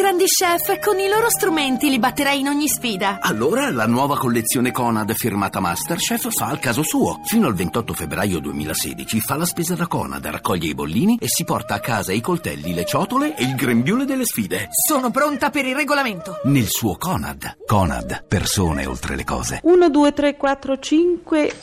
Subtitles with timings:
[0.00, 3.18] grandi chef, con i loro strumenti li batterei in ogni sfida.
[3.20, 7.20] Allora la nuova collezione Conad firmata Masterchef fa al caso suo.
[7.24, 11.44] Fino al 28 febbraio 2016 fa la spesa da Conad, raccoglie i bollini e si
[11.44, 14.68] porta a casa i coltelli, le ciotole e il grembiule delle sfide.
[14.70, 16.40] Sono pronta per il regolamento.
[16.44, 17.58] Nel suo Conad.
[17.66, 19.60] Conad, persone oltre le cose.
[19.62, 21.54] 1, 2, 3, 4, 5.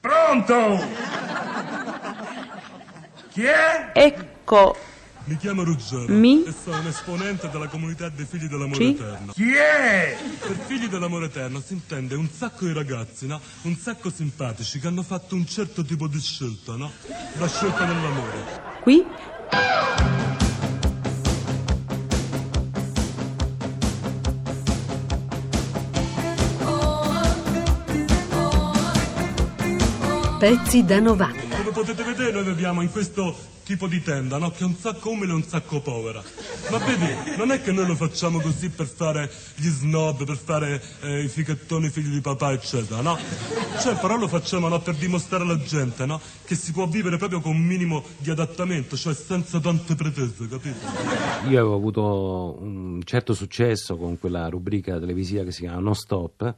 [0.00, 0.84] Pronto?
[3.32, 3.90] Chi è?
[3.94, 4.76] Ecco.
[5.28, 6.44] Mi chiamo Ruggero Mi?
[6.44, 8.90] e sono un esponente della comunità dei figli dell'amore Sì?
[8.90, 9.32] eterno.
[9.32, 10.16] Chi è?
[10.38, 13.40] Per figli dell'amore eterno si intende un sacco di ragazzi, no?
[13.62, 16.92] Un sacco simpatici che hanno fatto un certo tipo di scelta, no?
[17.38, 18.62] La scelta dell'amore.
[18.82, 19.04] Qui.
[30.38, 31.56] Pezzi da 90.
[31.56, 33.34] Come potete vedere noi viviamo in questo
[33.66, 34.52] tipo di tenda, no?
[34.52, 36.22] Che è un sacco umile e un sacco povera.
[36.70, 40.80] Ma vedi, non è che noi lo facciamo così per fare gli snob, per fare
[41.00, 43.18] eh, i fichettoni figli di papà, eccetera, no?
[43.80, 46.20] Cioè, però lo facciamo no, per dimostrare alla gente, no?
[46.44, 50.86] Che si può vivere proprio con un minimo di adattamento, cioè senza tante pretese, capito?
[51.48, 56.54] Io avevo avuto un certo successo con quella rubrica televisiva che si chiama Non Stop,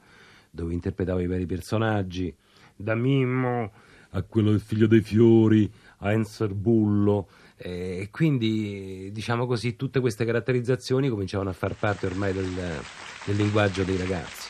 [0.51, 2.35] dove interpretavo i veri personaggi,
[2.77, 3.71] da Mimmo
[4.11, 10.25] a quello del figlio dei fiori, a Enzer Bullo, e quindi, diciamo così, tutte queste
[10.25, 12.83] caratterizzazioni cominciavano a far parte ormai del,
[13.25, 14.49] del linguaggio dei ragazzi.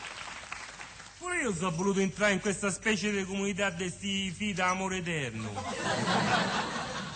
[1.17, 5.51] Pure io sono voluto entrare in questa specie di comunità di sti figli d'amore eterno.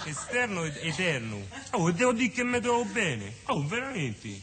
[0.05, 1.37] Esterno ed eterno.
[1.71, 3.35] Oh, devo dire che mi trovo bene.
[3.45, 4.39] Oh, veramente.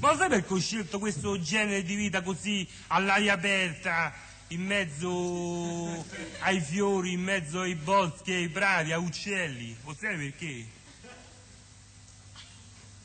[0.00, 4.12] Ma sai perché ho scelto questo genere di vita così all'aria aperta,
[4.52, 6.04] in mezzo
[6.40, 9.76] ai fiori, in mezzo ai boschi, ai prati, a uccelli?
[9.84, 10.66] Lo sai perché?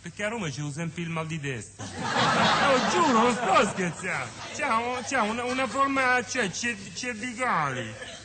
[0.01, 1.83] Perché a Roma c'è sempre il mal di testa.
[1.83, 4.31] Lo giuro, non sto scherzando.
[4.53, 8.15] C'è, un- c'è una, una forma cioè, cer- cervicale.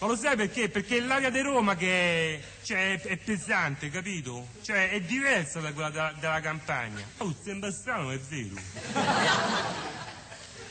[0.00, 0.68] Ma lo sai perché?
[0.68, 4.46] Perché l'aria di Roma che è, cioè, è, pesante, capito?
[4.62, 7.04] Cioè è diversa da quella da- della campagna.
[7.16, 8.54] Oh, sembra strano, è vero.
[8.94, 9.26] Ma lo sai
[9.64, 10.67] perché?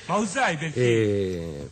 [0.74, 1.70] E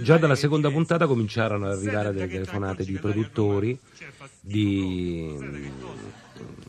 [0.00, 4.08] già dalla seconda puntata cominciarono ad arrivare delle telefonate di produttori, cioè,
[4.40, 5.36] di?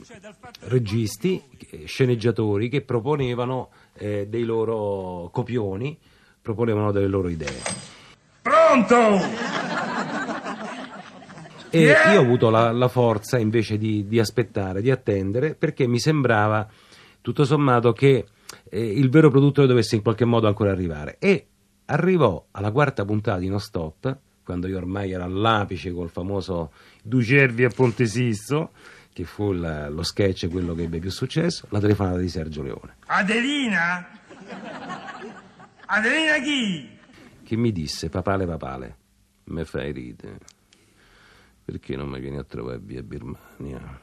[0.06, 0.18] Cioè,
[0.62, 5.98] registi, eh, sceneggiatori che proponevano eh, dei loro copioni,
[6.42, 7.62] proponevano delle loro idee.
[8.42, 9.20] Pronto?
[11.72, 12.14] E Yeah!
[12.14, 16.68] io ho avuto la, la forza invece di, di aspettare, di attendere, perché mi sembrava
[17.22, 18.26] tutto sommato che
[18.70, 21.18] eh, il vero produttore dovesse in qualche modo ancora arrivare.
[21.20, 21.48] E
[21.86, 26.72] arrivò alla quarta puntata di No Stop, quando io ormai ero all'apice col famoso
[27.04, 28.72] Due cervi a Ponte Sisto,
[29.14, 32.96] che fu la- lo sketch quello che ebbe più successo, la telefonata di Sergio Leone,
[33.08, 34.08] Adelina?
[35.86, 36.98] Adelina chi?
[37.44, 38.98] che mi disse, papale papale,
[39.46, 40.38] me fai ridere,
[41.66, 44.00] perché non mi vieni a trovare via Birmania?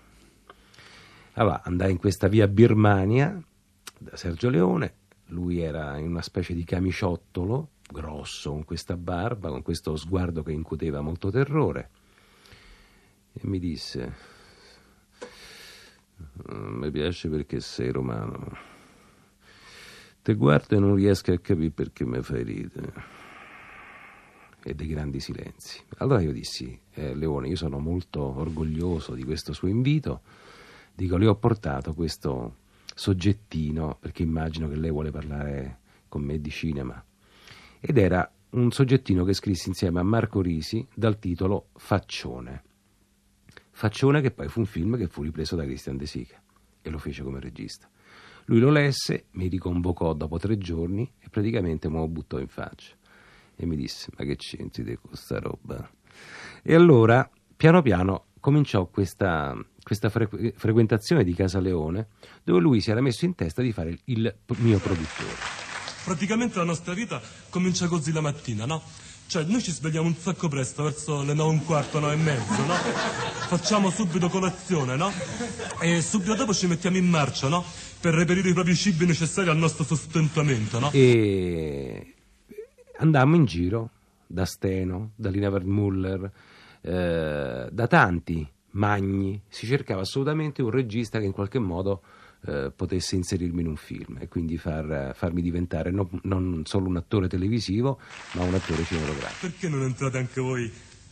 [1.34, 3.40] Allora, andai in questa via Birmania
[3.98, 4.94] da Sergio Leone,
[5.26, 10.52] lui era in una specie di camiciottolo, grosso, con questa barba, con questo sguardo che
[10.52, 11.90] incuteva molto terrore,
[13.32, 14.14] e mi disse,
[16.50, 18.56] "Mm, mi piace perché sei romano,
[20.22, 23.24] te guardo e non riesco a capire perché mi fai ridere.
[24.64, 25.80] E dei grandi silenzi.
[25.98, 30.22] Allora io dissi, eh, Leone, io sono molto orgoglioso di questo suo invito,
[30.92, 32.64] dico, le ho portato questo
[32.96, 37.04] soggettino, perché immagino che lei vuole parlare con me di cinema,
[37.78, 42.64] ed era un soggettino che scrissi insieme a Marco Risi dal titolo Faccione.
[43.70, 46.42] Faccione che poi fu un film che fu ripreso da Christian De Sica
[46.80, 47.86] e lo fece come regista.
[48.46, 52.94] Lui lo lesse, mi riconvocò dopo tre giorni e praticamente me lo buttò in faccia
[53.54, 55.90] e mi disse ma che c'entri di questa roba
[56.62, 59.54] e allora piano piano cominciò questa,
[59.86, 62.08] questa frequ- frequentazione di Casa Leone
[62.42, 65.30] dove lui si era messo in testa di fare il, mio produttore
[66.02, 68.82] Praticamente la nostra vita comincia così la mattina, no?
[69.28, 72.16] Cioè, noi ci svegliamo un sacco presto, verso le nove e un quarto, nove e
[72.16, 72.74] mezzo, no?
[72.74, 75.10] Facciamo subito colazione, no?
[75.80, 77.64] E subito dopo ci mettiamo in marcia, no?
[78.00, 80.90] Per reperire i propri cibi necessari al nostro sostentamento, no?
[80.92, 82.14] e
[82.98, 83.90] andammo in giro
[84.26, 86.30] da Steno, da Lina Vermuller,
[86.82, 92.02] eh, da tanti magni, si cercava assolutamente un regista che in qualche modo
[92.46, 96.96] eh, potesse inserirmi in un film e quindi far- farmi diventare no- non solo un
[96.96, 97.98] attore televisivo,
[98.32, 99.46] ma un attore cinematografico.
[99.46, 100.70] Perché non entrate anche voi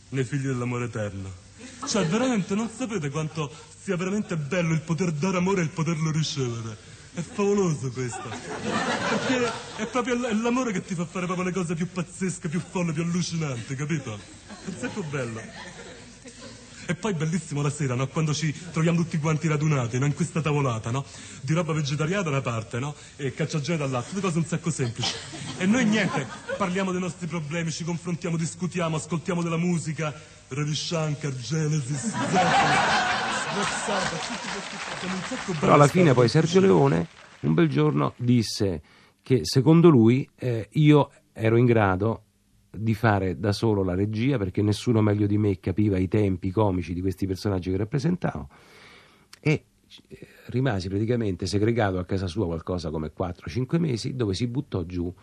[0.09, 1.43] nei figli dell'amore eterno?
[1.87, 6.11] Cioè, veramente non sapete quanto sia veramente bello il poter dare amore e il poterlo
[6.11, 6.93] ricevere.
[7.13, 8.27] È favoloso questo.
[8.27, 12.91] Perché è proprio l'amore che ti fa fare proprio le cose più pazzesche, più folle,
[12.91, 14.19] più allucinanti, capito?
[14.65, 15.41] È sacco bello.
[16.87, 18.07] E poi bellissimo la sera, no?
[18.07, 20.05] Quando ci troviamo tutti quanti radunati, no?
[20.05, 21.03] In questa tavolata, no?
[21.41, 22.95] Di roba vegetariana da una parte, no?
[23.15, 25.13] E cacciagene dall'altra, tutte cose un sacco semplici.
[25.57, 26.27] E noi niente,
[26.57, 30.13] parliamo dei nostri problemi, ci confrontiamo, discutiamo, ascoltiamo della musica,
[30.47, 33.05] Ravi Shankar, Genesis, Zeppelin.
[35.59, 37.07] Però alla fine poi Sergio Leone
[37.41, 38.81] un bel giorno disse
[39.21, 42.24] che secondo lui eh, io ero in grado
[42.77, 46.93] di fare da solo la regia perché nessuno meglio di me capiva i tempi comici
[46.93, 48.49] di questi personaggi che rappresentavo
[49.39, 49.63] e
[50.07, 55.13] eh, rimasi praticamente segregato a casa sua qualcosa come 4-5 mesi dove si buttò giù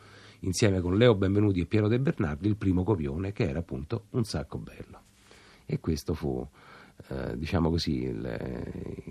[0.40, 4.24] insieme con Leo Benvenuti e Piero De Bernardi il primo copione che era appunto un
[4.24, 5.00] sacco bello.
[5.66, 6.46] E questo fu
[7.08, 8.38] eh, diciamo così il-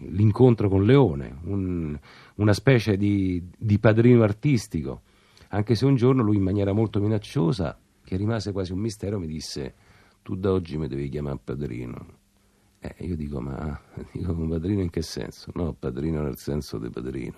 [0.10, 1.98] l'incontro con Leone un-
[2.36, 5.02] una specie di, di padrino artistico
[5.50, 7.78] anche se un giorno lui in maniera molto minacciosa
[8.12, 9.74] che rimase quasi un mistero mi disse
[10.22, 12.20] tu da oggi mi devi chiamare padrino
[12.80, 13.80] eh, io dico ma
[14.12, 15.52] dico, padrino in che senso?
[15.56, 17.38] no padrino nel senso di padrino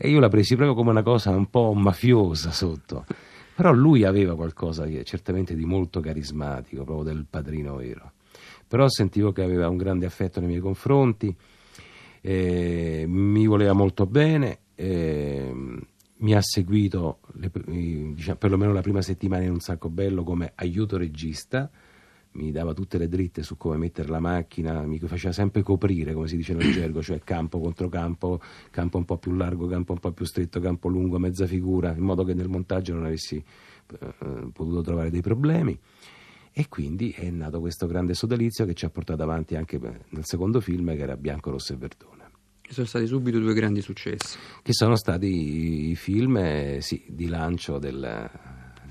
[0.00, 3.04] e io la presi proprio come una cosa un po' mafiosa sotto.
[3.56, 8.12] Però lui aveva qualcosa che certamente di molto carismatico, proprio del padrino vero.
[8.68, 11.34] Però sentivo che aveva un grande affetto nei miei confronti,
[12.20, 15.52] eh, mi voleva molto bene, eh,
[16.18, 17.50] mi ha seguito le-
[18.14, 21.70] diciamo, perlomeno la prima settimana in un sacco bello come aiuto regista,
[22.32, 26.28] mi dava tutte le dritte su come mettere la macchina, mi faceva sempre coprire, come
[26.28, 29.98] si dice nel gergo, cioè campo contro campo, campo un po' più largo, campo un
[29.98, 34.14] po' più stretto, campo lungo, mezza figura, in modo che nel montaggio non avessi eh,
[34.52, 35.78] potuto trovare dei problemi.
[36.52, 40.60] E quindi è nato questo grande sodalizio che ci ha portato avanti anche nel secondo
[40.60, 42.17] film che era Bianco, Rosso e Verdone
[42.68, 44.36] Ci sono stati subito due grandi successi.
[44.62, 48.30] che sono stati i film eh, sì, di lancio del,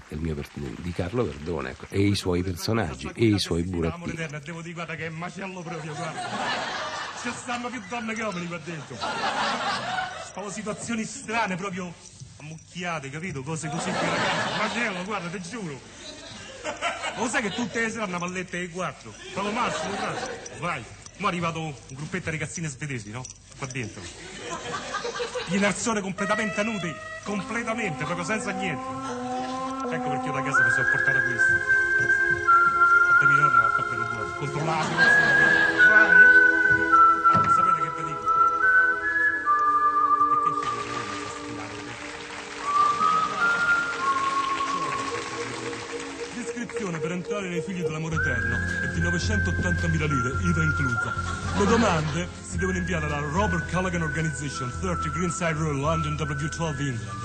[0.07, 0.35] del mio
[0.79, 4.15] di Carlo Verdone ecco, e i suoi personaggi e i suoi burattini.
[4.43, 6.21] devo dire, guarda che è macello proprio, guarda.
[7.21, 8.95] Ci stanno più donne che uomini qua dentro.
[10.25, 11.93] Stavo situazioni strane, proprio
[12.37, 13.43] ammucchiate, capito?
[13.43, 14.57] Cose così per ragazzi.
[14.57, 15.79] Macello, guarda, ti giuro.
[17.15, 19.13] Lo sai che tutte le sere hanno una palletta di quattro?
[19.33, 20.29] Proprio massimo, guarda.
[20.59, 20.83] Vai.
[21.17, 23.23] Mo è arrivato un gruppetto di ragazzine svedesi, no?
[23.57, 24.01] Qua dentro.
[25.47, 26.93] In azione completamente nudi,
[27.23, 28.83] completamente, proprio senza niente.
[29.91, 31.53] Ecco perché io da casa mi sono portato questo.
[33.09, 34.35] Fatemi nonna va a fare per due.
[34.37, 34.93] Controllate.
[34.93, 35.76] Vai.
[46.87, 51.13] Descrizione per entrare nei figli dell'amore eterno è di 980.000 lire, IVA inclusa.
[51.57, 57.19] Le domande si devono inviare alla Robert Callaghan Organization, 30 Greenside Road, London, W12 England.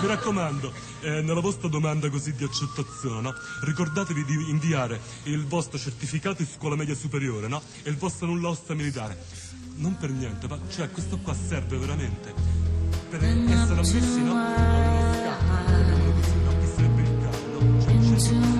[0.00, 3.34] Mi raccomando, eh, nella vostra domanda così di accettazione, no?
[3.62, 7.60] ricordatevi di inviare il vostro certificato di scuola media superiore no?
[7.82, 9.18] e il vostro nulla osta militare.
[9.76, 12.32] Non per niente, ma cioè questo qua serve veramente
[13.10, 14.36] per essere ammessi no?
[14.36, 15.96] allo scatto,
[16.44, 16.58] no?
[16.60, 17.58] che sarebbe il caso.
[17.58, 17.80] No?
[17.80, 18.59] Cioè,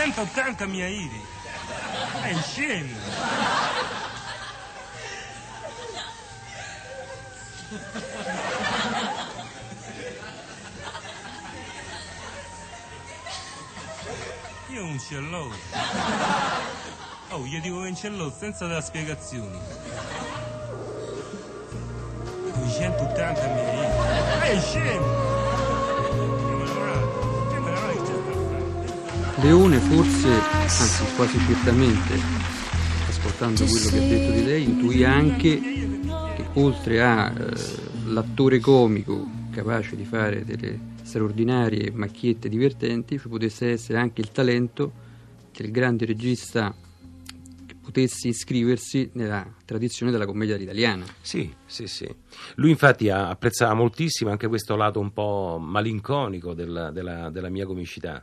[0.00, 1.22] ...980 mia iri.
[2.22, 2.96] È scemo.
[14.68, 15.54] Io un cello.
[17.28, 19.60] Oh, gli dico un cello senza dare spiegazioni.
[22.54, 24.48] 280 mila iri.
[24.48, 25.39] È scemo.
[29.42, 32.14] Leone forse, anzi quasi certamente,
[33.08, 40.04] ascoltando quello che ha detto di lei, intuì anche che oltre all'attore comico capace di
[40.04, 44.92] fare delle straordinarie macchiette divertenti, ci potesse essere anche il talento
[45.56, 46.74] del grande regista
[47.66, 51.04] che potesse iscriversi nella tradizione della commedia italiana.
[51.22, 52.08] Sì, sì, sì.
[52.56, 58.22] Lui infatti apprezzava moltissimo anche questo lato un po' malinconico della, della- della mia comicità.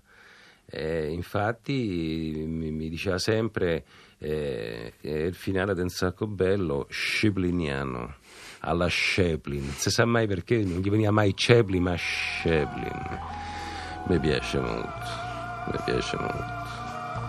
[0.70, 3.86] Eh, infatti mi, mi diceva sempre
[4.18, 8.16] eh, il finale del sacco bello scipliniano
[8.60, 13.20] alla Chaplin non si sa mai perché non gli veniva mai Chaplin ma Chaplin
[14.08, 14.92] mi piace molto
[15.72, 16.68] mi piace molto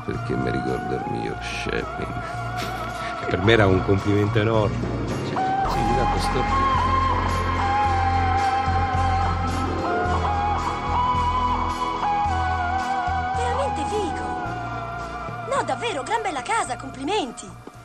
[0.05, 1.37] perché mi ricorda il mio
[3.21, 4.77] che per me era un complimento enorme.
[5.29, 5.37] Cioè,
[5.69, 6.78] sì,
[17.39, 17.77] complimenti.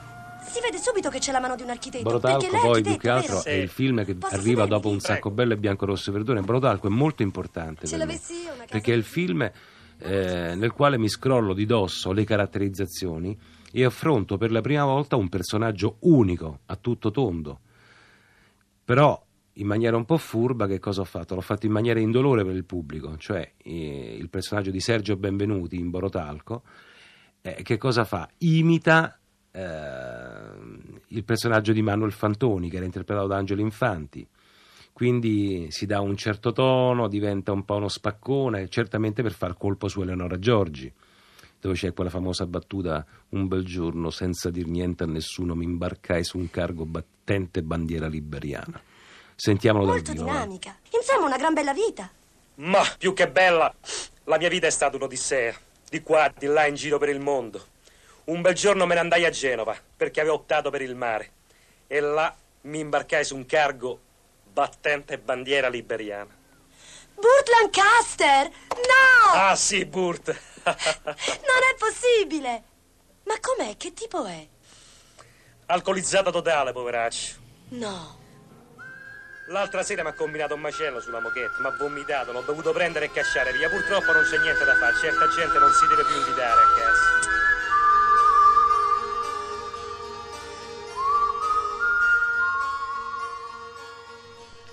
[0.46, 2.04] Si vede subito che c'è la mano di un architetto.
[2.04, 3.50] Brotalco poi più che altro vero?
[3.50, 4.70] è il film che Posso arriva sedermi?
[4.70, 8.06] dopo un sacco bello e bianco rosso e verdone Brotalco è molto importante Ce per
[8.06, 9.42] me, l'avessi io una casa perché è il film
[10.00, 13.36] eh, nel quale mi scrollo di dosso le caratterizzazioni
[13.72, 17.60] e affronto per la prima volta un personaggio unico a tutto tondo
[18.84, 19.20] però
[19.54, 21.36] in maniera un po' furba che cosa ho fatto?
[21.36, 25.80] L'ho fatto in maniera indolore per il pubblico cioè eh, il personaggio di Sergio Benvenuti
[25.80, 26.62] in Borotalco
[27.42, 28.30] eh, che cosa fa?
[28.40, 29.18] Imita
[29.56, 34.28] il personaggio di Manuel Fantoni che era interpretato da Angelo Infanti
[34.94, 39.88] quindi si dà un certo tono, diventa un po' uno spaccone, certamente per far colpo
[39.88, 40.92] su Eleonora Giorgi,
[41.60, 46.24] dove c'è quella famosa battuta un bel giorno senza dir niente a nessuno mi imbarcai
[46.24, 48.80] su un cargo battente bandiera liberiana.
[49.36, 50.26] Sentiamolo dal Molto vivo.
[50.26, 50.32] va.
[50.32, 50.78] dinamica.
[50.92, 52.12] Insomma, una gran bella vita.
[52.56, 53.74] Ma più che bella,
[54.26, 55.56] la mia vita è stata un'odissea,
[55.90, 57.66] di qua, di là, in giro per il mondo.
[58.26, 61.32] Un bel giorno me ne andai a Genova perché avevo optato per il mare
[61.88, 64.00] e là mi imbarcai su un cargo
[64.46, 66.34] battente bandiera liberiana.
[67.16, 68.50] Burt Lancaster!
[68.70, 69.34] No!
[69.34, 70.28] Ah sì, Burt.
[70.64, 72.64] Non è possibile!
[73.26, 73.76] Ma com'è?
[73.76, 74.48] Che tipo è?
[75.66, 77.36] Alcolizzata totale, poveraccio.
[77.70, 78.22] No.
[79.48, 83.06] L'altra sera mi ha combinato un macello sulla moquette, mi ha vomitato, l'ho dovuto prendere
[83.06, 83.70] e cacciare via.
[83.70, 87.33] Purtroppo non c'è niente da fare, certa gente non si deve più invitare a casa.